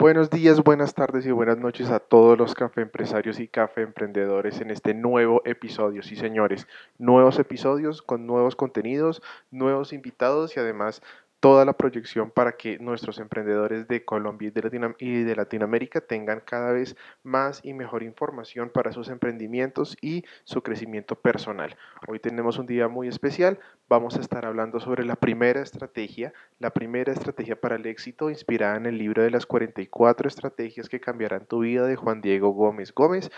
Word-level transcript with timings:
Buenos 0.00 0.30
días, 0.30 0.64
buenas 0.64 0.94
tardes 0.94 1.26
y 1.26 1.30
buenas 1.30 1.58
noches 1.58 1.90
a 1.90 1.98
todos 2.00 2.38
los 2.38 2.54
café 2.54 2.80
empresarios 2.80 3.38
y 3.38 3.48
café 3.48 3.82
emprendedores 3.82 4.62
en 4.62 4.70
este 4.70 4.94
nuevo 4.94 5.42
episodio. 5.44 6.02
Sí, 6.02 6.16
señores, 6.16 6.66
nuevos 6.96 7.38
episodios 7.38 8.00
con 8.00 8.26
nuevos 8.26 8.56
contenidos, 8.56 9.20
nuevos 9.50 9.92
invitados 9.92 10.56
y 10.56 10.60
además 10.60 11.02
toda 11.40 11.64
la 11.64 11.72
proyección 11.72 12.30
para 12.30 12.52
que 12.52 12.78
nuestros 12.78 13.18
emprendedores 13.18 13.88
de 13.88 14.04
Colombia 14.04 14.52
y 14.98 15.22
de, 15.22 15.34
Latinoamérica 15.34 16.02
tengan 16.02 16.40
cada 16.40 16.72
vez 16.72 16.96
más 17.22 17.60
y 17.64 17.72
mejor 17.72 18.02
información 18.02 18.68
para 18.68 18.92
sus 18.92 19.08
emprendimientos 19.08 19.96
y 20.02 20.24
su 20.44 20.62
crecimiento 20.62 21.16
personal. 21.16 21.76
Hoy 22.06 22.20
tenemos 22.20 22.58
un 22.58 22.66
día 22.66 22.88
muy 22.88 23.08
especial. 23.08 23.58
Vamos 23.88 24.16
a 24.16 24.20
estar 24.20 24.44
hablando 24.44 24.80
sobre 24.80 25.04
la 25.04 25.16
primera 25.16 25.62
estrategia, 25.62 26.32
la 26.58 26.70
primera 26.70 27.12
estrategia 27.12 27.58
para 27.58 27.76
el 27.76 27.86
éxito 27.86 28.28
inspirada 28.28 28.76
en 28.76 28.86
el 28.86 28.98
libro 28.98 29.22
de 29.22 29.30
las 29.30 29.46
44 29.46 30.28
estrategias 30.28 30.88
que 30.88 31.00
cambiarán 31.00 31.46
tu 31.46 31.60
vida 31.60 31.86
de 31.86 31.96
Juan 31.96 32.20
Diego 32.20 32.50
Gómez 32.50 32.92
Gómez 32.92 33.30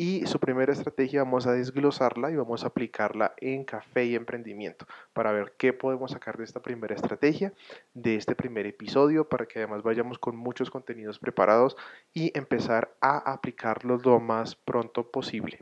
y 0.00 0.24
su 0.26 0.38
primera 0.38 0.72
estrategia 0.72 1.24
vamos 1.24 1.48
a 1.48 1.52
desglosarla 1.52 2.30
y 2.30 2.36
vamos 2.36 2.62
a 2.62 2.68
aplicarla 2.68 3.34
en 3.38 3.64
café 3.64 4.04
y 4.04 4.14
emprendimiento 4.14 4.86
para 5.12 5.32
ver 5.32 5.54
qué 5.58 5.72
podemos 5.72 6.12
sacar 6.12 6.38
de 6.38 6.44
esta 6.44 6.62
primera 6.62 6.94
estrategia, 6.94 7.52
de 7.94 8.14
este 8.14 8.36
primer 8.36 8.64
episodio, 8.66 9.28
para 9.28 9.46
que 9.46 9.58
además 9.58 9.82
vayamos 9.82 10.20
con 10.20 10.36
muchos 10.36 10.70
contenidos 10.70 11.18
preparados 11.18 11.76
y 12.14 12.30
empezar 12.38 12.94
a 13.00 13.18
aplicarlos 13.32 14.06
lo 14.06 14.20
más 14.20 14.54
pronto 14.54 15.10
posible. 15.10 15.58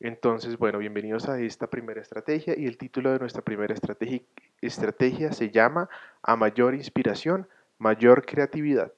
Entonces, 0.00 0.58
bueno, 0.58 0.78
bienvenidos 0.78 1.28
a 1.28 1.40
esta 1.40 1.68
primera 1.68 2.00
estrategia 2.00 2.58
y 2.58 2.66
el 2.66 2.76
título 2.76 3.12
de 3.12 3.20
nuestra 3.20 3.42
primera 3.42 3.72
estrategia, 3.72 4.22
estrategia 4.60 5.30
se 5.30 5.50
llama 5.50 5.88
A 6.22 6.34
mayor 6.34 6.74
inspiración, 6.74 7.46
mayor 7.78 8.26
creatividad. 8.26 8.92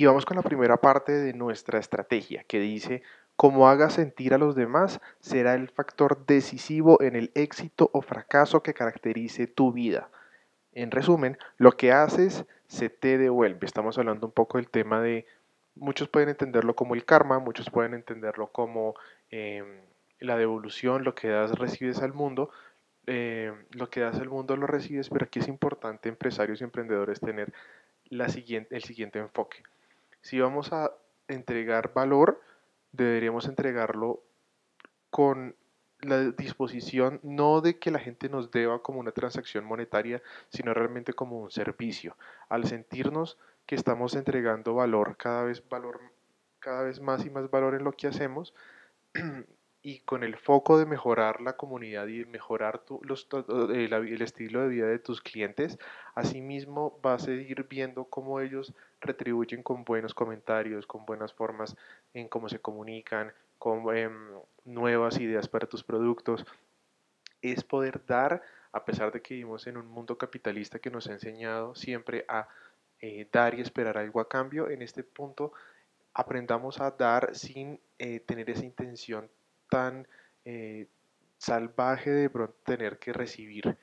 Y 0.00 0.06
vamos 0.06 0.24
con 0.24 0.38
la 0.38 0.42
primera 0.42 0.78
parte 0.78 1.12
de 1.12 1.34
nuestra 1.34 1.78
estrategia 1.78 2.42
que 2.44 2.58
dice, 2.58 3.02
cómo 3.36 3.68
haga 3.68 3.90
sentir 3.90 4.32
a 4.32 4.38
los 4.38 4.54
demás 4.54 4.98
será 5.18 5.52
el 5.52 5.68
factor 5.68 6.24
decisivo 6.24 7.02
en 7.02 7.16
el 7.16 7.30
éxito 7.34 7.90
o 7.92 8.00
fracaso 8.00 8.62
que 8.62 8.72
caracterice 8.72 9.46
tu 9.46 9.72
vida. 9.72 10.08
En 10.72 10.90
resumen, 10.90 11.36
lo 11.58 11.72
que 11.72 11.92
haces 11.92 12.46
se 12.66 12.88
te 12.88 13.18
devuelve. 13.18 13.66
Estamos 13.66 13.98
hablando 13.98 14.28
un 14.28 14.32
poco 14.32 14.56
del 14.56 14.70
tema 14.70 15.02
de, 15.02 15.26
muchos 15.74 16.08
pueden 16.08 16.30
entenderlo 16.30 16.74
como 16.74 16.94
el 16.94 17.04
karma, 17.04 17.38
muchos 17.38 17.68
pueden 17.68 17.92
entenderlo 17.92 18.46
como 18.46 18.94
em, 19.28 19.82
la 20.18 20.38
devolución, 20.38 21.04
lo 21.04 21.14
que 21.14 21.28
das 21.28 21.58
recibes 21.58 22.00
al 22.00 22.14
mundo, 22.14 22.48
em, 23.04 23.54
lo 23.72 23.90
que 23.90 24.00
das 24.00 24.18
al 24.18 24.30
mundo 24.30 24.56
lo 24.56 24.66
recibes, 24.66 25.10
pero 25.10 25.26
aquí 25.26 25.40
es 25.40 25.48
importante, 25.48 26.08
empresarios 26.08 26.62
y 26.62 26.64
emprendedores, 26.64 27.20
tener 27.20 27.52
el 28.08 28.82
siguiente 28.82 29.18
enfoque. 29.18 29.62
Si 30.22 30.40
vamos 30.40 30.72
a 30.72 30.92
entregar 31.28 31.92
valor, 31.94 32.40
deberíamos 32.92 33.46
entregarlo 33.46 34.22
con 35.10 35.56
la 36.02 36.30
disposición 36.30 37.20
no 37.22 37.60
de 37.60 37.78
que 37.78 37.90
la 37.90 37.98
gente 37.98 38.28
nos 38.28 38.50
deba 38.50 38.82
como 38.82 39.00
una 39.00 39.12
transacción 39.12 39.64
monetaria, 39.64 40.22
sino 40.48 40.72
realmente 40.72 41.12
como 41.12 41.40
un 41.40 41.50
servicio. 41.50 42.16
Al 42.48 42.64
sentirnos 42.64 43.38
que 43.66 43.74
estamos 43.74 44.14
entregando 44.14 44.74
valor, 44.74 45.16
cada 45.16 45.44
vez 45.44 45.66
valor, 45.68 46.00
cada 46.58 46.82
vez 46.82 47.00
más 47.00 47.24
y 47.26 47.30
más 47.30 47.50
valor 47.50 47.74
en 47.74 47.84
lo 47.84 47.92
que 47.92 48.06
hacemos, 48.06 48.54
y 49.82 50.00
con 50.00 50.24
el 50.24 50.36
foco 50.36 50.78
de 50.78 50.84
mejorar 50.84 51.40
la 51.40 51.56
comunidad 51.56 52.06
y 52.06 52.24
mejorar 52.26 52.82
los, 53.02 53.26
eh, 53.32 53.88
el, 53.90 54.22
estilo 54.22 54.60
de 54.62 54.68
vida 54.68 54.86
de 54.86 54.98
tus 54.98 55.22
clientes, 55.22 55.78
asimismo 56.14 56.98
vas 57.02 57.26
a 57.28 57.32
ir 57.32 57.66
viendo 57.68 58.04
cómo 58.04 58.40
ellos 58.40 58.74
retribuyen 59.00 59.62
con 59.62 59.84
buenos 59.84 60.12
comentarios, 60.12 60.86
con 60.86 61.06
buenas 61.06 61.32
formas 61.32 61.76
en 62.12 62.28
cómo 62.28 62.48
se 62.48 62.58
comunican, 62.58 63.32
con 63.58 63.96
em, 63.96 64.12
nuevas 64.64 65.18
ideas 65.18 65.48
para 65.48 65.66
tus 65.66 65.82
productos. 65.82 66.44
Es 67.40 67.64
poder 67.64 68.04
dar, 68.04 68.42
a 68.72 68.84
pesar 68.84 69.12
de 69.12 69.22
que 69.22 69.34
vivimos 69.34 69.66
en 69.66 69.78
un 69.78 69.86
mundo 69.86 70.18
capitalista 70.18 70.78
que 70.78 70.90
nos 70.90 71.08
ha 71.08 71.12
enseñado 71.12 71.74
siempre 71.74 72.26
a 72.28 72.48
eh, 73.00 73.26
dar 73.32 73.54
y 73.54 73.62
esperar 73.62 73.96
algo 73.96 74.20
a 74.20 74.28
cambio, 74.28 74.68
en 74.68 74.82
este 74.82 75.02
punto 75.04 75.54
aprendamos 76.12 76.80
a 76.80 76.90
dar 76.90 77.34
sin 77.34 77.80
eh, 77.98 78.20
tener 78.20 78.50
esa 78.50 78.64
intención 78.64 79.30
tan 79.70 80.06
eh, 80.44 80.86
salvaje 81.38 82.10
de 82.10 82.28
pronto 82.28 82.54
tener 82.64 82.98
que 82.98 83.12
recibir 83.12 83.78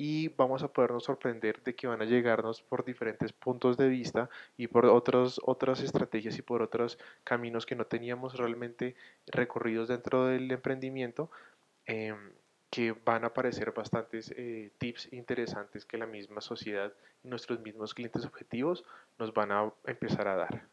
y 0.00 0.28
vamos 0.28 0.62
a 0.62 0.72
podernos 0.72 1.02
sorprender 1.04 1.60
de 1.64 1.74
que 1.74 1.88
van 1.88 2.00
a 2.00 2.04
llegarnos 2.04 2.62
por 2.62 2.84
diferentes 2.84 3.32
puntos 3.32 3.76
de 3.76 3.88
vista 3.88 4.30
y 4.56 4.68
por 4.68 4.86
otros, 4.86 5.40
otras 5.44 5.82
estrategias 5.82 6.38
y 6.38 6.42
por 6.42 6.62
otros 6.62 7.00
caminos 7.24 7.66
que 7.66 7.74
no 7.74 7.84
teníamos 7.84 8.36
realmente 8.36 8.94
recorridos 9.26 9.88
dentro 9.88 10.26
del 10.26 10.48
emprendimiento 10.52 11.32
em, 11.84 12.30
que 12.70 12.92
van 12.92 13.24
a 13.24 13.28
aparecer 13.28 13.72
bastantes 13.72 14.32
eh, 14.36 14.70
tips 14.78 15.12
interesantes 15.12 15.84
que 15.84 15.98
la 15.98 16.06
misma 16.06 16.40
sociedad 16.42 16.92
y 17.24 17.28
nuestros 17.28 17.58
mismos 17.58 17.92
clientes 17.92 18.24
objetivos 18.24 18.84
nos 19.18 19.34
van 19.34 19.50
a 19.50 19.72
empezar 19.84 20.28
a 20.28 20.36
dar. 20.36 20.68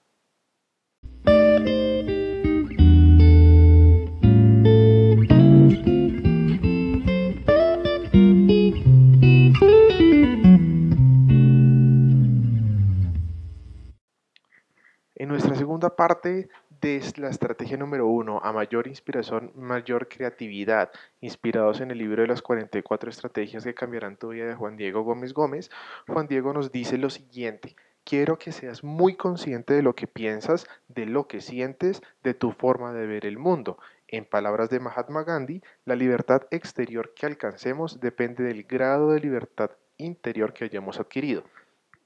Segunda 15.85 15.95
parte 15.95 16.49
de 16.81 17.01
la 17.17 17.29
estrategia 17.29 17.77
número 17.77 18.07
uno, 18.07 18.39
a 18.43 18.51
mayor 18.51 18.87
inspiración, 18.87 19.51
mayor 19.55 20.07
creatividad, 20.07 20.89
inspirados 21.21 21.79
en 21.79 21.91
el 21.91 21.99
libro 21.99 22.23
de 22.23 22.27
las 22.27 22.41
44 22.41 23.09
estrategias 23.09 23.63
que 23.63 23.75
cambiarán 23.75 24.17
tu 24.17 24.29
vida 24.29 24.45
de 24.47 24.55
Juan 24.55 24.77
Diego 24.77 25.03
Gómez 25.03 25.33
Gómez, 25.33 25.69
Juan 26.07 26.27
Diego 26.27 26.53
nos 26.53 26.71
dice 26.71 26.97
lo 26.97 27.11
siguiente, 27.11 27.75
quiero 28.03 28.39
que 28.39 28.51
seas 28.51 28.83
muy 28.83 29.15
consciente 29.15 29.75
de 29.75 29.83
lo 29.83 29.93
que 29.93 30.07
piensas, 30.07 30.65
de 30.87 31.05
lo 31.05 31.27
que 31.27 31.39
sientes, 31.39 32.01
de 32.23 32.33
tu 32.33 32.51
forma 32.51 32.91
de 32.91 33.05
ver 33.05 33.27
el 33.27 33.37
mundo. 33.37 33.77
En 34.07 34.25
palabras 34.25 34.71
de 34.71 34.79
Mahatma 34.79 35.23
Gandhi, 35.23 35.61
la 35.85 35.95
libertad 35.95 36.47
exterior 36.49 37.13
que 37.13 37.27
alcancemos 37.27 37.99
depende 37.99 38.43
del 38.43 38.63
grado 38.63 39.11
de 39.11 39.19
libertad 39.19 39.69
interior 39.97 40.51
que 40.51 40.65
hayamos 40.65 40.99
adquirido 40.99 41.43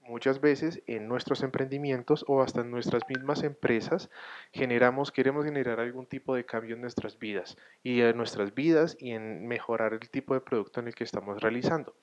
muchas 0.10 0.42
veces 0.42 0.82
en 0.88 1.08
nuestros 1.08 1.44
emprendimientos 1.44 2.26
o 2.28 2.42
hasta 2.42 2.62
en 2.62 2.72
nuestras 2.72 3.04
mismas 3.08 3.44
empresas 3.44 4.10
generamos, 4.52 5.12
queremos 5.12 5.46
generar 5.46 5.80
algún 5.80 6.08
tipo 6.08 6.36
de 6.36 6.46
cambio 6.46 6.76
en 6.76 6.82
nuestras 6.82 7.20
vidas 7.20 7.58
y 7.84 8.02
en 8.02 8.18
nuestras 8.18 8.54
vidas 8.54 8.98
y 9.00 9.12
en 9.12 9.48
mejorar 9.48 9.94
el 9.94 10.10
tipo 10.10 10.34
de 10.34 10.42
producto 10.42 10.80
en 10.80 10.88
el 10.88 10.96
que 10.96 11.04
estamos 11.04 11.40
realizando. 11.42 11.96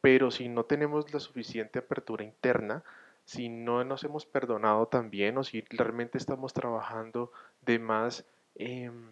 Pero 0.00 0.30
si 0.30 0.48
no 0.48 0.64
tenemos 0.64 1.12
la 1.14 1.20
suficiente 1.20 1.78
apertura 1.78 2.24
interna, 2.24 2.82
si 3.24 3.48
no 3.48 3.82
nos 3.84 4.04
hemos 4.04 4.26
perdonado 4.26 4.86
también 4.86 5.38
o 5.38 5.44
si 5.44 5.62
realmente 5.70 6.18
estamos 6.18 6.52
trabajando 6.52 7.32
de 7.62 7.78
más 7.78 8.24
em, 8.56 9.10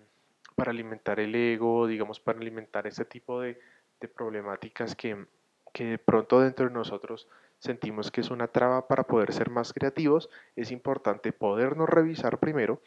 para 0.57 0.73
alimentar 0.73 1.21
el 1.21 1.35
ego, 1.35 1.87
digamos, 1.87 2.21
para 2.21 2.39
alimentar 2.39 2.87
ese 2.87 3.05
tipo 3.05 3.41
de, 3.41 3.59
de 4.01 4.09
problemáticas 4.09 4.95
que, 4.95 5.27
que 5.73 5.85
de 5.85 5.99
pronto 5.99 6.41
dentro 6.41 6.67
de 6.67 6.73
nosotros 6.73 7.29
sentimos 7.65 8.11
que 8.11 8.21
es 8.21 8.31
una 8.31 8.49
traba 8.49 8.87
para 8.87 9.05
poder 9.05 9.33
ser 9.33 9.49
más 9.49 9.73
creativos, 9.73 10.29
es 10.55 10.71
importante 10.71 11.33
podernos 11.33 11.89
revisar 11.89 12.39
primero 12.39 12.83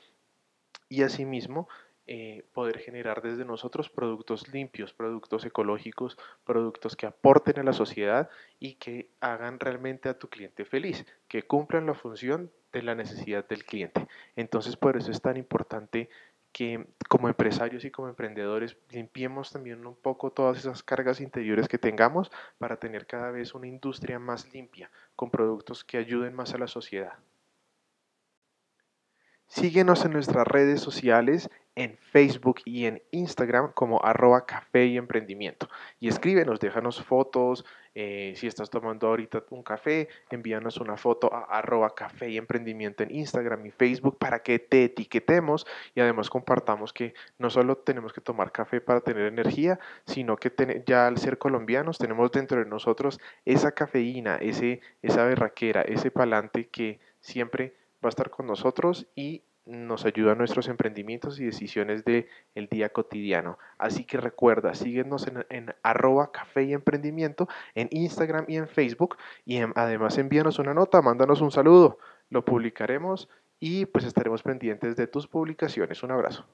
y 0.88 1.02
asimismo 1.02 1.68
eh, 2.06 2.46
poder 2.54 2.78
generar 2.78 3.22
desde 3.22 3.44
nosotros 3.44 3.90
productos 3.90 4.54
limpios, 4.54 4.94
productos 4.94 5.44
ecológicos, 5.46 6.18
productos 6.46 6.96
que 6.96 7.08
aporten 7.08 7.60
a 7.60 7.64
la 7.64 7.74
sociedad 7.74 8.30
y 8.60 8.76
que 8.76 9.10
hagan 9.20 9.60
realmente 9.60 10.10
a 10.10 10.18
tu 10.18 10.30
cliente 10.30 10.64
feliz, 10.64 11.06
que 11.28 11.42
cumplan 11.42 11.88
la 11.88 11.96
función 11.96 12.52
de 12.72 12.84
la 12.84 12.94
necesidad 12.94 13.48
del 13.48 13.66
cliente. 13.66 14.08
Entonces 14.36 14.78
por 14.78 14.96
eso 14.96 15.10
es 15.10 15.22
tan 15.22 15.38
importante 15.38 16.08
que 16.54 16.88
como 17.08 17.28
empresarios 17.28 17.86
y 17.86 17.92
como 17.92 18.10
emprendedores 18.10 18.78
limpiemos 18.90 19.52
también 19.52 19.86
un 19.86 19.96
poco 19.96 20.32
todas 20.32 20.60
esas 20.60 20.84
cargas 20.84 21.22
interiores 21.22 21.68
que 21.68 21.78
tengamos 21.78 22.32
para 22.58 22.78
tener 22.78 23.08
cada 23.08 23.32
vez 23.32 23.54
una 23.56 23.68
industria 23.68 24.20
más 24.20 24.54
limpia, 24.54 24.92
con 25.16 25.32
productos 25.32 25.84
que 25.84 25.98
ayuden 25.98 26.34
más 26.34 26.54
a 26.54 26.58
la 26.58 26.68
sociedad. 26.68 27.14
Síguenos 29.48 30.04
en 30.04 30.12
nuestras 30.12 30.46
redes 30.46 30.82
sociales, 30.82 31.50
en 31.76 31.98
Facebook 31.98 32.58
y 32.66 32.86
en 32.86 33.02
Instagram 33.12 33.72
como 33.72 34.04
arroba 34.04 34.46
café 34.46 34.88
y 34.88 34.98
emprendimiento. 34.98 35.70
Y 36.02 36.10
escríbenos, 36.10 36.60
déjanos 36.60 37.02
fotos, 37.02 37.64
Eh, 38.00 38.34
si 38.36 38.46
estás 38.46 38.70
tomando 38.70 39.08
ahorita 39.08 39.46
un 39.50 39.64
café, 39.64 40.08
envíanos 40.30 40.78
una 40.78 40.98
foto 40.98 41.34
a 41.34 41.46
arroba 41.46 41.96
café 41.96 42.30
y 42.30 42.38
emprendimiento 42.38 43.02
en 43.02 43.10
Instagram 43.10 43.66
y 43.66 43.72
Facebook 43.72 44.20
para 44.20 44.44
que 44.44 44.60
te 44.60 44.84
etiquetemos 44.84 45.66
y 45.96 46.02
además 46.02 46.30
compartamos 46.30 46.94
que 46.94 47.16
no 47.40 47.50
solo 47.50 47.76
tenemos 47.78 48.14
que 48.14 48.22
tomar 48.22 48.52
café 48.52 48.82
para 48.82 49.02
tener 49.02 49.26
energía, 49.26 49.80
sino 50.06 50.38
que 50.38 50.84
ya 50.86 51.08
al 51.08 51.18
ser 51.18 51.40
colombianos 51.40 51.98
tenemos 51.98 52.32
dentro 52.32 52.60
de 52.60 52.70
nosotros 52.70 53.20
esa 53.46 53.72
cafeína, 53.72 54.36
ese, 54.36 54.80
esa 55.02 55.26
berraquera, 55.26 55.82
ese 55.82 56.12
palante 56.12 56.68
que 56.68 57.00
siempre 57.20 57.74
va 58.06 58.10
a 58.10 58.14
estar 58.14 58.30
con 58.30 58.46
nosotros 58.46 59.08
y 59.16 59.42
nos 59.68 60.06
ayuda 60.06 60.32
a 60.32 60.36
nuestros 60.36 60.68
emprendimientos 60.70 61.40
y 61.40 61.46
decisiones 61.46 62.06
del 62.06 62.28
el 62.56 62.68
día 62.68 62.90
cotidiano. 62.90 63.60
Así 63.78 64.06
que 64.06 64.18
recuerda, 64.18 64.74
síguenos 64.74 65.28
en, 65.28 65.46
en, 65.50 65.76
arroba 65.84 66.32
café 66.32 66.64
y 66.64 66.74
emprendimiento 66.74 67.48
en 67.76 67.90
Instagram 67.92 68.46
y 68.48 68.58
en 68.58 68.68
Facebook 68.68 69.18
y 69.46 69.60
además 69.76 70.18
envíanos 70.18 70.60
una 70.60 70.74
nota, 70.74 71.02
mándanos 71.02 71.42
un 71.42 71.52
saludo, 71.52 72.00
lo 72.30 72.44
publicaremos 72.46 73.30
y 73.60 73.86
pues 73.86 74.06
estaremos 74.06 74.44
pendientes 74.44 74.96
de 74.96 75.08
tus 75.08 75.28
publicaciones. 75.28 76.04
Un 76.04 76.12
abrazo. 76.12 76.46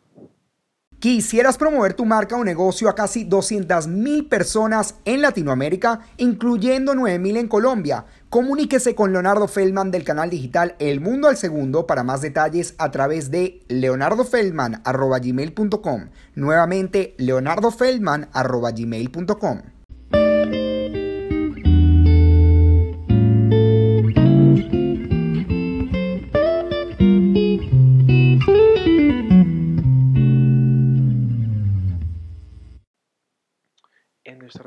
¿Quisieras 1.03 1.57
promover 1.57 1.95
tu 1.95 2.05
marca 2.05 2.37
o 2.37 2.45
negocio 2.45 2.87
a 2.87 2.95
casi 2.95 3.27
200.000 3.27 4.29
personas 4.29 4.95
en 5.03 5.21
Latinoamérica, 5.21 5.99
incluyendo 6.15 6.93
9.000 6.93 7.39
en 7.39 7.49
Colombia? 7.49 8.05
Comuníquese 8.29 8.95
con 8.95 9.11
Leonardo 9.11 9.49
Feldman 9.49 9.91
del 9.91 10.05
canal 10.05 10.29
digital 10.29 10.77
El 10.79 11.01
Mundo 11.01 11.27
al 11.27 11.35
Segundo 11.35 11.87
para 11.87 12.03
más 12.03 12.21
detalles 12.21 12.73
a 12.77 12.91
través 12.91 13.31
de 13.31 13.59
leonardofeldman.gmail.com. 13.67 16.09
Nuevamente, 16.35 17.15
leonardofeldman.gmail.com. 17.17 19.72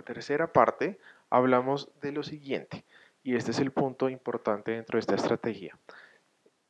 tercera 0.06 0.54
parte 0.54 0.98
hablamos 1.28 1.90
de 2.00 2.12
lo 2.12 2.22
siguiente 2.22 2.86
y 3.22 3.36
este 3.36 3.50
es 3.50 3.58
el 3.58 3.72
punto 3.72 4.08
importante 4.08 4.70
dentro 4.70 4.96
de 4.96 5.00
esta 5.00 5.16
estrategia. 5.16 5.78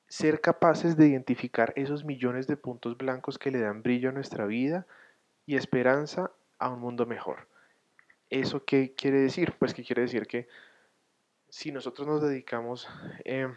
Ser 0.09 0.41
capaces 0.41 0.97
de 0.97 1.07
identificar 1.07 1.73
esos 1.77 2.05
millones 2.05 2.49
de 2.49 2.57
puntos 2.57 2.97
blancos 2.97 3.39
que 3.39 3.53
le 3.53 3.61
dan 3.61 3.83
brillo 3.83 4.09
a 4.09 4.13
nuestra 4.13 4.47
vida 4.47 4.87
y 5.45 5.57
esperanza 5.57 6.33
a 6.59 6.71
un 6.71 6.81
mundo 6.81 7.07
mejor. 7.07 7.47
¿Eso 8.31 8.65
qué 8.65 8.95
quiere 8.97 9.21
decir? 9.21 9.55
Pues 9.59 9.75
que 9.75 9.85
quiere 9.85 10.03
decir 10.03 10.27
que 10.27 10.49
si 11.49 11.71
nosotros 11.71 12.09
nos 12.09 12.23
dedicamos 12.23 12.89
em, 13.25 13.55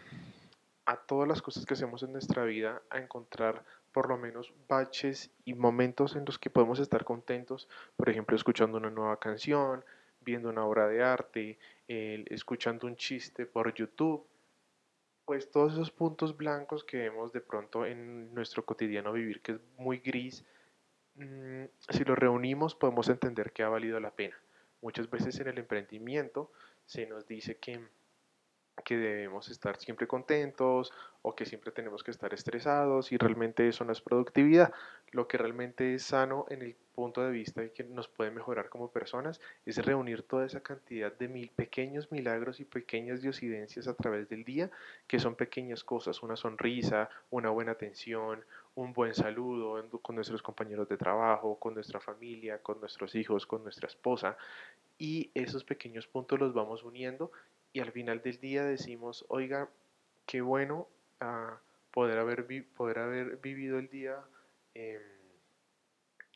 a 0.86 0.96
todas 0.96 1.28
las 1.28 1.42
cosas 1.42 1.66
que 1.66 1.74
hacemos 1.74 2.02
en 2.02 2.12
nuestra 2.12 2.44
vida 2.44 2.82
a 2.90 2.98
encontrar 2.98 3.64
por 3.92 4.08
lo 4.08 4.16
menos 4.16 4.52
baches 4.68 5.30
y 5.44 5.54
momentos 5.54 6.16
en 6.16 6.24
los 6.24 6.38
que 6.38 6.50
podemos 6.50 6.78
estar 6.78 7.04
contentos, 7.04 7.68
por 7.96 8.08
ejemplo, 8.08 8.36
escuchando 8.36 8.78
una 8.78 8.90
nueva 8.90 9.18
canción, 9.18 9.84
viendo 10.20 10.48
una 10.50 10.64
obra 10.64 10.86
de 10.86 11.02
arte, 11.02 11.58
escuchando 11.88 12.86
un 12.86 12.96
chiste 12.96 13.46
por 13.46 13.72
YouTube, 13.74 14.26
pues 15.24 15.50
todos 15.50 15.74
esos 15.74 15.90
puntos 15.90 16.36
blancos 16.36 16.84
que 16.84 16.98
vemos 16.98 17.32
de 17.32 17.40
pronto 17.40 17.86
en 17.86 18.34
nuestro 18.34 18.64
cotidiano 18.64 19.12
vivir, 19.12 19.40
que 19.42 19.52
es 19.52 19.60
muy 19.76 19.98
gris, 19.98 20.44
mm, 21.14 21.64
si 21.88 22.04
los 22.04 22.18
reunimos 22.18 22.74
podemos 22.74 23.08
entender 23.08 23.52
que 23.52 23.62
ha 23.62 23.68
valido 23.68 24.00
la 24.00 24.10
pena. 24.10 24.36
Muchas 24.82 25.08
veces 25.10 25.38
en 25.40 25.48
el 25.48 25.58
emprendimiento 25.58 26.50
se 26.84 27.06
nos 27.06 27.26
dice 27.26 27.58
que 27.58 27.80
que 28.84 28.96
debemos 28.96 29.48
estar 29.48 29.76
siempre 29.76 30.06
contentos 30.06 30.92
o 31.22 31.34
que 31.34 31.44
siempre 31.44 31.70
tenemos 31.70 32.02
que 32.02 32.10
estar 32.10 32.32
estresados 32.32 33.12
y 33.12 33.18
realmente 33.18 33.68
eso 33.68 33.84
no 33.84 33.92
es 33.92 34.00
productividad. 34.00 34.72
Lo 35.12 35.28
que 35.28 35.38
realmente 35.38 35.94
es 35.94 36.04
sano 36.04 36.46
en 36.48 36.62
el 36.62 36.76
punto 36.94 37.22
de 37.22 37.30
vista 37.30 37.60
de 37.60 37.72
que 37.72 37.84
nos 37.84 38.08
puede 38.08 38.30
mejorar 38.30 38.68
como 38.68 38.90
personas 38.90 39.40
es 39.66 39.84
reunir 39.84 40.22
toda 40.22 40.46
esa 40.46 40.62
cantidad 40.62 41.12
de 41.12 41.28
mil 41.28 41.50
pequeños 41.50 42.10
milagros 42.10 42.60
y 42.60 42.64
pequeñas 42.64 43.20
diosidencias 43.20 43.86
a 43.88 43.94
través 43.94 44.28
del 44.28 44.44
día, 44.44 44.70
que 45.06 45.18
son 45.18 45.34
pequeñas 45.34 45.84
cosas, 45.84 46.22
una 46.22 46.36
sonrisa, 46.36 47.08
una 47.30 47.50
buena 47.50 47.72
atención, 47.72 48.44
un 48.74 48.92
buen 48.92 49.14
saludo 49.14 49.82
con 50.00 50.14
nuestros 50.14 50.42
compañeros 50.42 50.88
de 50.88 50.96
trabajo, 50.96 51.58
con 51.58 51.74
nuestra 51.74 52.00
familia, 52.00 52.58
con 52.58 52.80
nuestros 52.80 53.14
hijos, 53.14 53.46
con 53.46 53.62
nuestra 53.62 53.88
esposa. 53.88 54.36
Y 54.98 55.30
esos 55.34 55.64
pequeños 55.64 56.06
puntos 56.06 56.38
los 56.38 56.52
vamos 56.52 56.82
uniendo 56.82 57.32
y 57.72 57.80
al 57.80 57.92
final 57.92 58.22
del 58.22 58.38
día 58.40 58.64
decimos, 58.64 59.24
oiga, 59.28 59.68
qué 60.26 60.40
bueno 60.40 60.88
ah, 61.20 61.60
poder, 61.90 62.18
haber 62.18 62.46
poder 62.76 62.98
haber 62.98 63.36
vivido 63.36 63.78
el 63.78 63.88
día 63.88 64.16
em, 64.74 65.00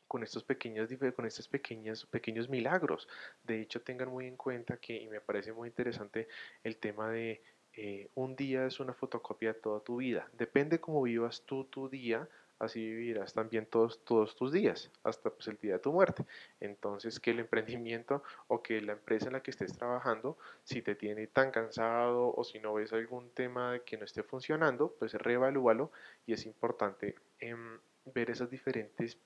con 0.07 0.23
estos 0.23 0.43
pequeños 0.43 0.89
con 1.15 1.47
pequeños, 1.47 2.05
pequeños 2.05 2.49
milagros. 2.49 3.07
De 3.43 3.61
hecho, 3.61 3.81
tengan 3.81 4.09
muy 4.09 4.27
en 4.27 4.37
cuenta 4.37 4.77
que, 4.77 4.95
y 4.95 5.07
me 5.07 5.19
parece 5.19 5.51
muy 5.51 5.69
interesante 5.69 6.27
el 6.63 6.77
tema 6.77 7.09
de 7.09 7.41
eh, 7.73 8.09
un 8.15 8.35
día 8.35 8.65
es 8.65 8.79
una 8.79 8.93
fotocopia 8.93 9.53
de 9.53 9.59
toda 9.59 9.81
tu 9.81 9.97
vida. 9.97 10.29
Depende 10.33 10.79
cómo 10.79 11.01
vivas 11.01 11.43
tú 11.45 11.65
tu 11.65 11.89
día, 11.89 12.29
así 12.59 12.79
vivirás 12.79 13.33
también 13.33 13.65
todos, 13.65 14.03
todos 14.03 14.35
tus 14.35 14.51
días, 14.51 14.91
hasta 15.03 15.29
pues, 15.29 15.47
el 15.47 15.57
día 15.57 15.73
de 15.73 15.79
tu 15.79 15.91
muerte. 15.91 16.25
Entonces, 16.59 17.19
que 17.19 17.31
el 17.31 17.39
emprendimiento 17.39 18.23
o 18.47 18.61
que 18.61 18.81
la 18.81 18.93
empresa 18.93 19.27
en 19.27 19.33
la 19.33 19.41
que 19.41 19.51
estés 19.51 19.77
trabajando, 19.77 20.37
si 20.63 20.81
te 20.81 20.95
tiene 20.95 21.27
tan 21.27 21.51
cansado 21.51 22.33
o 22.35 22.43
si 22.43 22.59
no 22.59 22.73
ves 22.73 22.93
algún 22.93 23.29
tema 23.31 23.79
que 23.85 23.97
no 23.97 24.05
esté 24.05 24.23
funcionando, 24.23 24.95
pues 24.97 25.13
reevalúalo 25.13 25.91
y 26.25 26.33
es 26.33 26.45
importante 26.45 27.15
em, 27.39 27.79
ver 28.05 28.29
esos 28.29 28.49
diferentes 28.49 29.17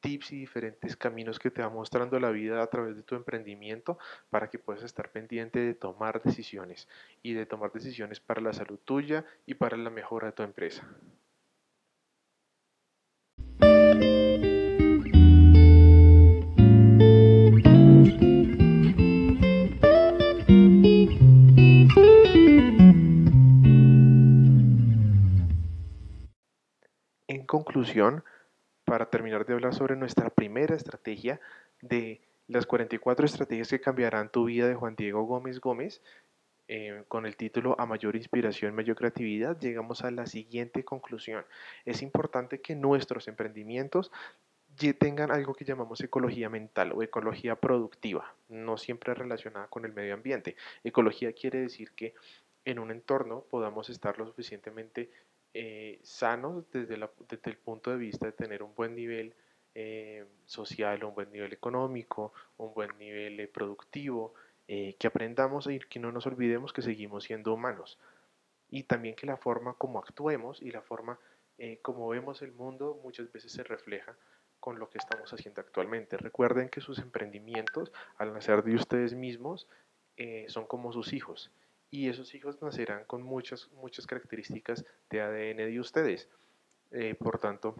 tips 0.00 0.32
y 0.32 0.38
diferentes 0.38 0.96
caminos 0.96 1.38
que 1.38 1.50
te 1.50 1.62
va 1.62 1.68
mostrando 1.68 2.20
la 2.20 2.30
vida 2.30 2.62
a 2.62 2.66
través 2.68 2.96
de 2.96 3.02
tu 3.02 3.16
emprendimiento 3.16 3.98
para 4.30 4.48
que 4.48 4.58
puedas 4.58 4.84
estar 4.84 5.10
pendiente 5.10 5.58
de 5.58 5.74
tomar 5.74 6.22
decisiones 6.22 6.88
y 7.22 7.34
de 7.34 7.46
tomar 7.46 7.72
decisiones 7.72 8.20
para 8.20 8.40
la 8.40 8.52
salud 8.52 8.78
tuya 8.84 9.24
y 9.46 9.54
para 9.54 9.76
la 9.76 9.90
mejora 9.90 10.28
de 10.28 10.32
tu 10.32 10.42
empresa. 10.42 10.86
Para 28.84 29.10
terminar 29.10 29.46
de 29.46 29.54
hablar 29.54 29.74
sobre 29.74 29.96
nuestra 29.96 30.30
primera 30.30 30.74
estrategia 30.74 31.40
de 31.82 32.20
las 32.46 32.66
44 32.66 33.26
estrategias 33.26 33.68
que 33.68 33.80
cambiarán 33.80 34.30
tu 34.30 34.44
vida 34.44 34.66
de 34.66 34.74
Juan 34.74 34.96
Diego 34.96 35.24
Gómez 35.24 35.60
Gómez, 35.60 36.02
eh, 36.68 37.04
con 37.08 37.24
el 37.24 37.36
título 37.36 37.76
A 37.78 37.86
mayor 37.86 38.16
inspiración, 38.16 38.74
mayor 38.74 38.96
creatividad, 38.96 39.58
llegamos 39.58 40.04
a 40.04 40.10
la 40.10 40.26
siguiente 40.26 40.84
conclusión. 40.84 41.44
Es 41.84 42.02
importante 42.02 42.60
que 42.60 42.74
nuestros 42.74 43.26
emprendimientos 43.28 44.10
tengan 44.98 45.32
algo 45.32 45.54
que 45.54 45.64
llamamos 45.64 46.00
ecología 46.00 46.48
mental 46.48 46.92
o 46.92 47.02
ecología 47.02 47.56
productiva, 47.56 48.34
no 48.48 48.76
siempre 48.76 49.14
relacionada 49.14 49.66
con 49.66 49.84
el 49.84 49.92
medio 49.92 50.14
ambiente. 50.14 50.56
Ecología 50.84 51.32
quiere 51.32 51.60
decir 51.60 51.90
que 51.92 52.14
en 52.64 52.78
un 52.78 52.90
entorno 52.90 53.44
podamos 53.50 53.90
estar 53.90 54.18
lo 54.18 54.26
suficientemente 54.26 55.10
eh, 55.54 55.98
sanos 56.02 56.70
desde, 56.70 56.94
el 56.94 57.56
punto 57.56 57.90
de 57.90 57.96
vista 57.96 58.26
de 58.26 58.32
tener 58.32 58.62
un 58.62 58.74
buen 58.74 58.94
nivel 58.94 59.34
eh, 59.74 60.26
social, 60.44 61.02
un 61.04 61.14
buen 61.14 61.32
nivel 61.32 61.52
económico, 61.52 62.32
un 62.58 62.74
buen 62.74 62.96
nivel 62.98 63.40
eh, 63.40 63.48
productivo, 63.48 64.34
que 64.66 65.06
aprendamos 65.06 65.66
y 65.66 65.78
que 65.78 65.98
no 65.98 66.12
nos 66.12 66.26
olvidemos 66.26 66.74
que 66.74 66.82
seguimos 66.82 67.24
siendo 67.24 67.54
humanos. 67.54 67.98
Y 68.68 68.82
también 68.82 69.14
que 69.14 69.24
la 69.26 69.38
forma 69.38 69.72
como 69.72 69.98
actuemos 69.98 70.60
y 70.60 70.70
la 70.70 70.82
forma 70.82 71.18
como 71.80 72.06
vemos 72.06 72.42
el 72.42 72.52
mundo 72.52 73.00
muchas 73.02 73.32
veces 73.32 73.50
se 73.50 73.64
refleja 73.64 74.14
con 74.60 74.78
lo 74.78 74.90
que 74.90 74.98
estamos 74.98 75.32
haciendo 75.32 75.62
actualmente. 75.62 76.18
Recuerden 76.18 76.68
que 76.68 76.82
sus 76.82 76.98
emprendimientos, 76.98 77.92
al 78.18 78.34
nacer 78.34 78.62
de 78.62 78.74
ustedes 78.74 79.14
mismos, 79.14 79.66
son 80.48 80.66
como 80.66 80.92
sus 80.92 81.14
hijos 81.14 81.50
y 81.90 82.08
esos 82.08 82.34
hijos 82.34 82.60
nacerán 82.62 83.04
con 83.04 83.22
muchas, 83.22 83.70
muchas 83.72 84.06
características 84.06 84.84
de 85.10 85.20
ADN 85.20 85.66
de 85.66 85.80
ustedes. 85.80 86.28
Eh, 86.90 87.14
por 87.14 87.38
tanto, 87.38 87.74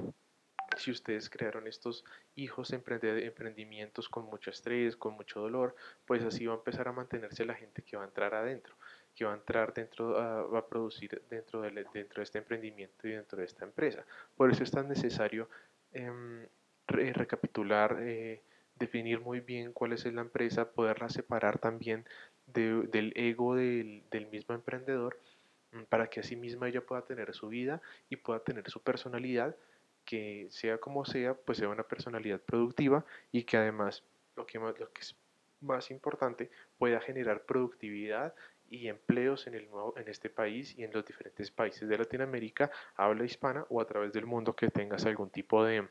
si 0.76 0.90
ustedes 0.90 1.28
crearon 1.30 1.66
estos 1.66 2.04
hijos 2.34 2.72
emprendimientos 2.72 4.08
con 4.08 4.26
mucho 4.26 4.50
estrés, 4.50 4.96
con 4.96 5.14
mucho 5.14 5.40
dolor, 5.40 5.74
pues 6.06 6.22
así 6.24 6.46
va 6.46 6.54
a 6.54 6.58
empezar 6.58 6.88
a 6.88 6.92
mantenerse 6.92 7.44
la 7.44 7.54
gente 7.54 7.82
que 7.82 7.96
va 7.96 8.04
a 8.04 8.06
entrar 8.06 8.34
adentro, 8.34 8.74
que 9.14 9.24
va 9.24 9.32
a 9.32 9.36
entrar 9.36 9.72
dentro, 9.74 10.18
ah, 10.18 10.42
va 10.42 10.60
a 10.60 10.66
producir 10.66 11.22
dentro 11.28 11.62
de, 11.62 11.70
dentro 11.92 12.20
de 12.20 12.22
este 12.22 12.38
emprendimiento 12.38 13.08
y 13.08 13.12
dentro 13.12 13.38
de 13.38 13.44
esta 13.44 13.64
empresa. 13.64 14.04
Por 14.36 14.50
eso 14.50 14.62
es 14.62 14.70
tan 14.70 14.88
necesario 14.88 15.48
em, 15.92 16.46
recapitular, 16.86 17.98
eh, 18.00 18.42
definir 18.78 19.20
muy 19.20 19.40
bien 19.40 19.72
cuál 19.72 19.92
es 19.92 20.04
la 20.06 20.20
empresa, 20.20 20.70
poderla 20.70 21.08
separar 21.08 21.58
también 21.58 22.06
del 22.52 23.12
ego 23.14 23.54
del, 23.54 24.02
del 24.10 24.26
mismo 24.28 24.54
emprendedor 24.54 25.18
mm, 25.72 25.82
para 25.84 26.08
que 26.08 26.20
así 26.20 26.36
misma 26.36 26.68
ella 26.68 26.80
pueda 26.80 27.02
tener 27.02 27.34
su 27.34 27.48
vida 27.48 27.80
y 28.08 28.16
pueda 28.16 28.40
tener 28.40 28.68
su 28.70 28.80
personalidad 28.80 29.56
que 30.04 30.46
sea 30.50 30.78
como 30.78 31.04
sea, 31.04 31.34
pues 31.34 31.58
sea 31.58 31.68
una 31.68 31.82
personalidad 31.82 32.40
productiva 32.40 33.04
y 33.30 33.42
que 33.42 33.58
además 33.58 34.02
lo 34.36 34.46
que, 34.46 34.58
más, 34.58 34.78
lo 34.78 34.90
que 34.90 35.02
es 35.02 35.14
más 35.60 35.90
importante 35.90 36.50
pueda 36.78 37.00
generar 37.00 37.42
productividad 37.42 38.34
y 38.70 38.88
empleos 38.88 39.46
en, 39.46 39.54
el 39.54 39.68
nuevo, 39.68 39.94
en 39.98 40.08
este 40.08 40.30
país 40.30 40.74
y 40.78 40.84
en 40.84 40.92
los 40.92 41.04
diferentes 41.04 41.50
países 41.50 41.88
de 41.88 41.98
Latinoamérica, 41.98 42.70
habla 42.96 43.24
hispana 43.24 43.66
o 43.68 43.80
a 43.80 43.86
través 43.86 44.12
del 44.12 44.26
mundo 44.26 44.54
que 44.54 44.68
tengas 44.68 45.04
algún 45.06 45.30
tipo 45.30 45.64
de, 45.64 45.86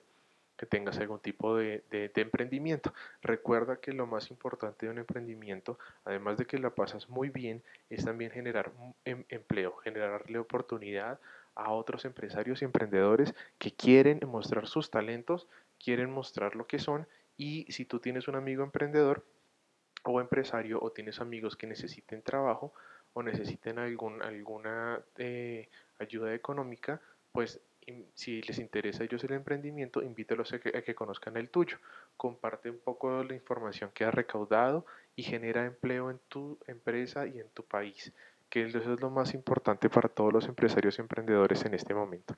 que 0.58 0.66
tengas 0.66 0.98
algún 0.98 1.20
tipo 1.20 1.56
de, 1.56 1.84
de, 1.90 2.12
emprendimiento. 2.16 2.94
Recuerda 3.22 3.78
que 3.78 3.94
lo 3.94 4.08
más 4.08 4.32
importante 4.32 4.86
de 4.86 4.92
un 4.92 4.98
emprendimiento, 4.98 5.78
además 6.04 6.38
de 6.38 6.46
que 6.46 6.58
la 6.58 6.72
pasas 6.72 7.10
muy 7.10 7.30
bien, 7.30 7.64
es 7.90 8.06
también 8.06 8.32
generar 8.32 8.72
em, 9.06 9.24
empleo, 9.30 9.78
generarle 9.78 10.40
oportunidad 10.40 11.20
a 11.56 11.72
otros 11.72 12.06
empresarios 12.06 12.62
y 12.62 12.66
emprendedores 12.66 13.34
que 13.58 13.72
quieren 13.72 14.20
mostrar 14.26 14.68
sus 14.68 14.92
talentos, 14.92 15.48
quieren 15.80 16.12
mostrar 16.12 16.56
lo 16.56 16.68
que 16.68 16.80
son 16.80 17.08
y 17.38 17.72
si 17.72 17.86
tú 17.86 18.00
tienes 18.00 18.28
un 18.28 18.36
amigo 18.36 18.64
emprendedor 18.64 19.24
o 20.04 20.22
empresario 20.22 20.80
o 20.82 20.92
tienes 20.92 21.20
amigos 21.20 21.56
que 21.56 21.68
necesiten 21.68 22.22
trabajo 22.22 22.74
o 23.14 23.24
necesiten 23.24 23.80
algún, 23.80 24.22
alguna 24.22 25.02
eh, 25.18 25.70
ayuda 26.00 26.34
económica, 26.34 27.02
pues 27.38 27.62
si 28.16 28.42
les 28.42 28.58
interesa 28.58 29.04
a 29.04 29.06
ellos 29.06 29.24
el 29.24 29.34
emprendimiento, 29.34 30.02
invítalos 30.02 30.54
a 30.54 30.60
que, 30.60 30.76
a 30.76 30.82
que, 30.82 30.96
conozcan 30.96 31.38
el 31.38 31.52
tuyo. 31.52 31.78
Comparte 32.18 32.72
un 32.72 32.80
poco 32.80 33.24
la 33.24 33.36
información 33.36 33.92
que 33.94 34.06
has 34.06 34.14
recaudado 34.16 34.88
y 35.16 35.22
genera 35.22 35.64
empleo 35.64 36.10
en 36.10 36.20
tu 36.30 36.58
empresa 36.66 37.28
y 37.28 37.40
en 37.40 37.48
tu 37.50 37.62
país 37.62 38.12
que 38.50 38.66
eso 38.66 38.80
es 38.80 39.02
lo 39.02 39.12
más 39.12 39.36
importante 39.36 39.88
para 39.88 40.10
todos 40.10 40.34
los 40.34 40.48
empresarios 40.48 40.98
y 40.98 41.02
emprendedores 41.02 41.64
en 41.64 41.76
este 41.76 41.94
momento. 41.94 42.36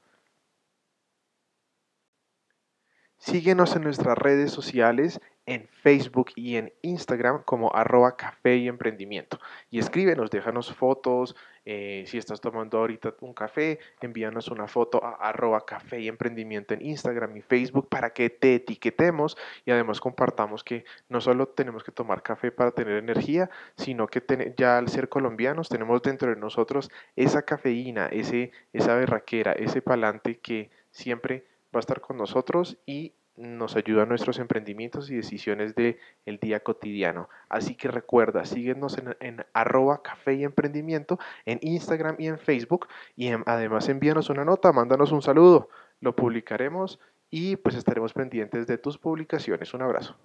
Síguenos 3.29 3.75
en 3.75 3.83
nuestras 3.83 4.17
redes 4.17 4.51
sociales, 4.51 5.21
en 5.45 5.67
Facebook 5.83 6.31
y 6.35 6.55
en 6.55 6.73
Instagram 6.81 7.43
como 7.43 7.71
arroba 7.75 8.17
café 8.17 8.57
y 8.57 8.67
emprendimiento. 8.67 9.39
Y 9.69 9.77
escríbenos, 9.77 10.31
déjanos 10.31 10.73
fotos, 10.73 11.35
eh, 11.63 12.05
si 12.07 12.17
estás 12.17 12.41
tomando 12.41 12.79
ahorita 12.79 13.13
un 13.21 13.35
café, 13.35 13.77
envíanos 14.01 14.47
una 14.47 14.67
foto 14.67 15.05
a 15.05 15.11
arroba 15.11 15.63
café 15.63 15.99
y 15.99 16.07
emprendimiento 16.07 16.73
en 16.73 16.83
Instagram 16.83 17.37
y 17.37 17.41
Facebook 17.41 17.87
para 17.87 18.13
que 18.13 18.31
te 18.31 18.55
etiquetemos 18.55 19.37
y 19.63 19.69
además 19.69 20.01
compartamos 20.01 20.63
que 20.63 20.83
no 21.07 21.21
solo 21.21 21.49
tenemos 21.49 21.83
que 21.83 21.91
tomar 21.91 22.23
café 22.23 22.51
para 22.51 22.71
tener 22.71 22.97
energía, 22.97 23.51
sino 23.75 24.07
que 24.07 24.23
ya 24.57 24.79
al 24.79 24.89
ser 24.89 25.07
colombianos 25.07 25.69
tenemos 25.69 26.01
dentro 26.01 26.31
de 26.31 26.35
nosotros 26.35 26.89
esa 27.15 27.43
cafeína, 27.43 28.07
ese, 28.07 28.51
esa 28.73 28.95
berraquera, 28.95 29.51
ese 29.51 29.83
palante 29.83 30.39
que 30.39 30.71
siempre 30.89 31.45
va 31.73 31.77
a 31.77 31.81
estar 31.81 32.01
con 32.01 32.17
nosotros 32.17 32.77
y 32.85 33.13
nos 33.39 33.77
ayuda 33.77 34.03
a 34.03 34.05
nuestros 34.05 34.37
emprendimientos 34.37 35.09
y 35.09 35.15
decisiones 35.15 35.73
del 35.73 35.97
el 36.25 36.39
día 36.39 36.59
cotidiano. 36.59 37.29
Así 37.47 37.75
que 37.75 37.87
recuerda, 37.87 38.45
síguenos 38.45 38.97
en, 38.97 39.15
en, 39.21 39.45
arroba 39.53 40.03
café 40.03 40.33
y 40.35 40.43
emprendimiento 40.43 41.17
en 41.45 41.59
Instagram 41.61 42.17
y 42.19 42.27
en 42.27 42.37
Facebook 42.37 42.87
y 43.15 43.31
además 43.45 43.87
envíanos 43.87 44.29
una 44.29 44.43
nota, 44.43 44.73
mándanos 44.73 45.11
un 45.13 45.21
saludo, 45.21 45.69
lo 46.01 46.15
publicaremos 46.15 46.99
y 47.29 47.55
pues 47.55 47.75
estaremos 47.75 48.13
pendientes 48.13 48.67
de 48.67 48.77
tus 48.77 48.97
publicaciones. 48.97 49.73
Un 49.73 49.83
abrazo. 49.83 50.17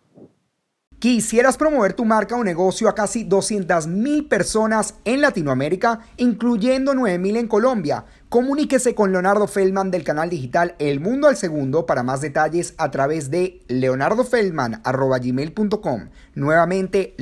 ¿Quisieras 1.04 1.58
promover 1.58 1.92
tu 1.92 2.06
marca 2.06 2.34
o 2.34 2.42
negocio 2.42 2.88
a 2.88 2.94
casi 2.94 3.28
200.000 3.28 4.26
personas 4.26 4.94
en 5.04 5.20
Latinoamérica, 5.20 6.00
incluyendo 6.16 6.94
9.000 6.94 7.40
en 7.40 7.46
Colombia? 7.46 8.06
Comuníquese 8.30 8.94
con 8.94 9.12
Leonardo 9.12 9.46
Feldman 9.46 9.90
del 9.90 10.02
canal 10.02 10.30
digital 10.30 10.74
El 10.78 11.00
Mundo 11.00 11.28
al 11.28 11.36
Segundo 11.36 11.84
para 11.84 12.02
más 12.02 12.22
detalles 12.22 12.72
a 12.78 12.90
través 12.90 13.30
de 13.30 13.60
leonardofeldman.gmail.com. 13.68 16.08
Nuevamente, 16.36 17.14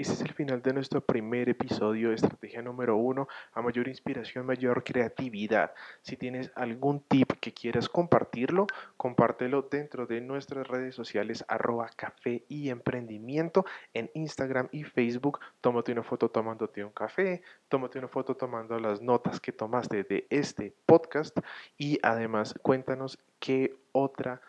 leonardofeldman.gmail.com. 0.00 0.62
de 0.62 0.72
nuestro 0.72 1.00
primer 1.00 1.48
episodio 1.48 2.08
de 2.08 2.14
estrategia 2.14 2.62
número 2.62 2.96
uno, 2.96 3.28
a 3.52 3.62
mayor 3.62 3.88
inspiración, 3.88 4.46
mayor 4.46 4.82
creatividad. 4.82 5.72
Si 6.02 6.16
tienes 6.16 6.50
algún 6.54 7.00
tip 7.00 7.32
que 7.40 7.52
quieras 7.52 7.88
compartirlo, 7.88 8.66
compártelo 8.96 9.62
dentro 9.62 10.06
de 10.06 10.20
nuestras 10.20 10.66
redes 10.66 10.94
sociales 10.94 11.44
arroba 11.48 11.90
café 11.94 12.44
y 12.48 12.70
emprendimiento 12.70 13.64
en 13.94 14.10
Instagram 14.14 14.68
y 14.72 14.84
Facebook. 14.84 15.40
Tómate 15.60 15.92
una 15.92 16.02
foto 16.02 16.30
tomándote 16.30 16.84
un 16.84 16.92
café, 16.92 17.42
tómate 17.68 17.98
una 17.98 18.08
foto 18.08 18.34
tomando 18.34 18.78
las 18.78 19.02
notas 19.02 19.40
que 19.40 19.52
tomaste 19.52 20.04
de 20.04 20.26
este 20.30 20.74
podcast 20.86 21.38
y 21.76 21.98
además 22.02 22.54
cuéntanos 22.62 23.18
qué 23.38 23.76
otra 23.92 24.40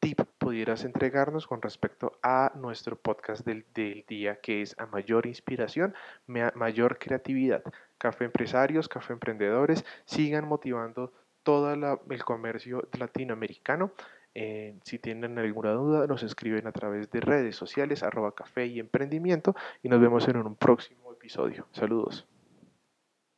tip 0.00 0.20
pudieras 0.38 0.84
entregarnos 0.84 1.46
con 1.46 1.62
respecto 1.62 2.18
a 2.22 2.52
nuestro 2.56 2.96
podcast 2.96 3.44
del, 3.44 3.64
día, 3.74 4.40
que 4.40 4.62
es 4.62 4.74
a 4.78 4.86
mayor 4.86 5.26
inspiración, 5.26 5.94
mayor 6.26 6.98
creatividad. 6.98 7.62
Café 7.98 8.24
Empresarios, 8.24 8.88
Café 8.88 9.12
Emprendedores, 9.12 9.84
sigan 10.06 10.48
motivando 10.48 11.12
todo 11.42 11.72
el 11.72 12.24
comercio 12.24 12.88
latinoamericano. 12.98 13.92
Eh, 14.34 14.76
si 14.84 14.98
tienen 14.98 15.38
alguna 15.38 15.72
duda, 15.72 16.06
nos 16.06 16.22
escriben 16.22 16.66
a 16.66 16.72
través 16.72 17.10
de 17.10 17.20
redes 17.20 17.56
sociales, 17.56 18.02
arroba 18.02 18.34
café 18.34 18.66
y 18.66 18.80
emprendimiento, 18.80 19.54
y 19.82 19.88
nos 19.88 20.00
vemos 20.00 20.26
en 20.28 20.36
un 20.36 20.54
próximo 20.54 21.12
episodio. 21.12 21.66
Saludos. 21.72 22.29